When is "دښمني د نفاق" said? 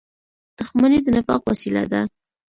0.57-1.41